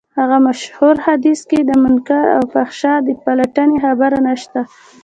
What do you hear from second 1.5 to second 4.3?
د منکر او فحشا د پلټنې خبره